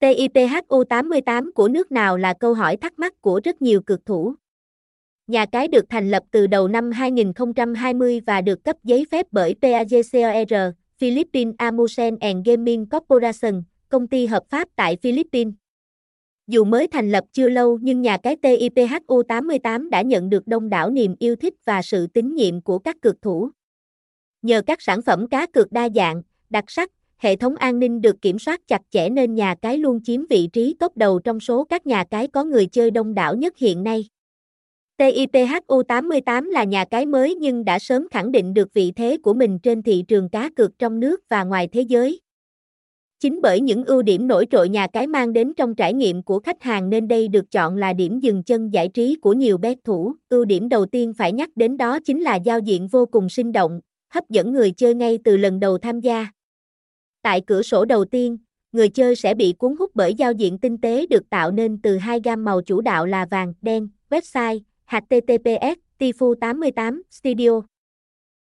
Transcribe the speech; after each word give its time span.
TIPHU 0.00 0.84
88 0.84 1.52
của 1.52 1.68
nước 1.68 1.92
nào 1.92 2.16
là 2.16 2.34
câu 2.34 2.54
hỏi 2.54 2.76
thắc 2.76 2.98
mắc 2.98 3.20
của 3.20 3.40
rất 3.44 3.62
nhiều 3.62 3.80
cực 3.82 4.06
thủ. 4.06 4.34
Nhà 5.26 5.46
cái 5.46 5.68
được 5.68 5.84
thành 5.88 6.10
lập 6.10 6.22
từ 6.30 6.46
đầu 6.46 6.68
năm 6.68 6.90
2020 6.90 8.20
và 8.26 8.40
được 8.40 8.64
cấp 8.64 8.76
giấy 8.84 9.06
phép 9.10 9.26
bởi 9.30 9.54
PAGCOR, 9.62 10.74
Philippines 10.98 11.54
Amusement 11.58 12.20
and 12.20 12.48
Gaming 12.48 12.86
Corporation, 12.88 13.62
công 13.88 14.08
ty 14.08 14.26
hợp 14.26 14.42
pháp 14.50 14.68
tại 14.76 14.96
Philippines. 15.02 15.54
Dù 16.46 16.64
mới 16.64 16.86
thành 16.86 17.10
lập 17.10 17.24
chưa 17.32 17.48
lâu 17.48 17.78
nhưng 17.82 18.02
nhà 18.02 18.16
cái 18.16 18.36
TIPHU 18.36 19.22
88 19.22 19.90
đã 19.90 20.02
nhận 20.02 20.30
được 20.30 20.46
đông 20.46 20.68
đảo 20.68 20.90
niềm 20.90 21.14
yêu 21.18 21.36
thích 21.36 21.54
và 21.64 21.82
sự 21.82 22.06
tín 22.06 22.34
nhiệm 22.34 22.60
của 22.60 22.78
các 22.78 22.96
cực 23.02 23.22
thủ. 23.22 23.50
Nhờ 24.42 24.62
các 24.66 24.82
sản 24.82 25.02
phẩm 25.02 25.26
cá 25.28 25.46
cược 25.46 25.72
đa 25.72 25.88
dạng, 25.94 26.22
đặc 26.50 26.64
sắc, 26.68 26.90
hệ 27.20 27.36
thống 27.36 27.56
an 27.56 27.78
ninh 27.78 28.00
được 28.00 28.22
kiểm 28.22 28.38
soát 28.38 28.60
chặt 28.68 28.82
chẽ 28.90 29.08
nên 29.08 29.34
nhà 29.34 29.54
cái 29.62 29.78
luôn 29.78 30.00
chiếm 30.04 30.26
vị 30.30 30.48
trí 30.52 30.74
top 30.78 30.96
đầu 30.96 31.18
trong 31.18 31.40
số 31.40 31.64
các 31.64 31.86
nhà 31.86 32.04
cái 32.04 32.28
có 32.28 32.44
người 32.44 32.66
chơi 32.66 32.90
đông 32.90 33.14
đảo 33.14 33.36
nhất 33.36 33.58
hiện 33.58 33.82
nay. 33.82 34.04
TIPHU 34.96 35.82
88 35.82 36.50
là 36.50 36.64
nhà 36.64 36.84
cái 36.84 37.06
mới 37.06 37.34
nhưng 37.34 37.64
đã 37.64 37.78
sớm 37.78 38.08
khẳng 38.10 38.32
định 38.32 38.54
được 38.54 38.74
vị 38.74 38.92
thế 38.96 39.16
của 39.22 39.34
mình 39.34 39.58
trên 39.58 39.82
thị 39.82 40.04
trường 40.08 40.28
cá 40.28 40.50
cược 40.56 40.78
trong 40.78 41.00
nước 41.00 41.20
và 41.28 41.44
ngoài 41.44 41.68
thế 41.72 41.80
giới. 41.80 42.20
Chính 43.20 43.40
bởi 43.42 43.60
những 43.60 43.84
ưu 43.84 44.02
điểm 44.02 44.28
nổi 44.28 44.46
trội 44.50 44.68
nhà 44.68 44.86
cái 44.86 45.06
mang 45.06 45.32
đến 45.32 45.52
trong 45.56 45.74
trải 45.74 45.94
nghiệm 45.94 46.22
của 46.22 46.38
khách 46.38 46.62
hàng 46.62 46.90
nên 46.90 47.08
đây 47.08 47.28
được 47.28 47.50
chọn 47.50 47.76
là 47.76 47.92
điểm 47.92 48.20
dừng 48.20 48.42
chân 48.42 48.70
giải 48.70 48.88
trí 48.88 49.14
của 49.14 49.32
nhiều 49.32 49.58
bet 49.58 49.78
thủ. 49.84 50.14
Ưu 50.28 50.44
điểm 50.44 50.68
đầu 50.68 50.86
tiên 50.86 51.12
phải 51.18 51.32
nhắc 51.32 51.50
đến 51.56 51.76
đó 51.76 51.98
chính 52.04 52.22
là 52.22 52.36
giao 52.36 52.58
diện 52.58 52.88
vô 52.88 53.06
cùng 53.06 53.28
sinh 53.28 53.52
động, 53.52 53.80
hấp 54.08 54.30
dẫn 54.30 54.52
người 54.52 54.70
chơi 54.70 54.94
ngay 54.94 55.18
từ 55.24 55.36
lần 55.36 55.60
đầu 55.60 55.78
tham 55.78 56.00
gia. 56.00 56.26
Tại 57.22 57.40
cửa 57.46 57.62
sổ 57.62 57.84
đầu 57.84 58.04
tiên, 58.04 58.38
người 58.72 58.88
chơi 58.88 59.16
sẽ 59.16 59.34
bị 59.34 59.54
cuốn 59.58 59.76
hút 59.78 59.90
bởi 59.94 60.14
giao 60.14 60.32
diện 60.32 60.58
tinh 60.58 60.78
tế 60.78 61.06
được 61.06 61.30
tạo 61.30 61.50
nên 61.50 61.82
từ 61.82 61.96
hai 61.96 62.20
gam 62.24 62.44
màu 62.44 62.62
chủ 62.62 62.80
đạo 62.80 63.06
là 63.06 63.26
vàng, 63.30 63.54
đen, 63.62 63.88
website, 64.10 64.60
https, 64.86 65.78
Tifu 65.98 66.34
88, 66.34 67.02
Studio. 67.10 67.69